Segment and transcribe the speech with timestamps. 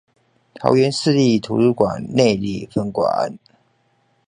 [0.55, 3.37] 桃園市立圖書館內壢分館